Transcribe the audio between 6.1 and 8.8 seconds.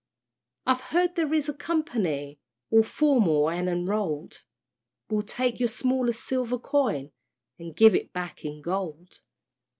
silver coin And give it back in